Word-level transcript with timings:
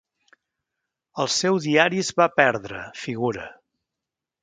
El 1.25 1.29
seu 1.35 1.61
diari 1.67 2.01
es 2.07 2.11
va 2.23 2.29
perdre, 2.41 2.83
figura. 3.07 3.49